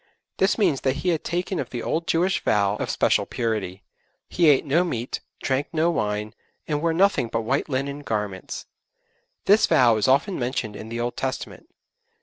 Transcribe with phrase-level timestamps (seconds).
[0.37, 3.83] This means that he had taken the old Jewish vow of special purity;
[4.27, 6.33] he ate no meat, drank no wine,
[6.67, 8.65] and wore nothing but white linen garments.
[9.45, 11.69] This vow is often mentioned in the Old Testament.